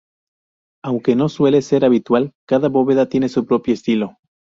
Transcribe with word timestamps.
Aunque 0.83 1.15
no 1.15 1.29
suele 1.29 1.61
ser 1.61 1.85
habitual, 1.85 2.33
cada 2.47 2.69
bóveda 2.69 3.07
tiene 3.07 3.29
su 3.29 3.45
propio 3.45 3.75
estilo. 3.75 4.17